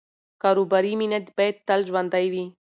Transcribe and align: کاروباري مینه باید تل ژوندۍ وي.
کاروباري 0.43 0.93
مینه 0.99 1.19
باید 1.37 1.55
تل 1.67 1.79
ژوندۍ 1.89 2.25
وي. 2.33 2.45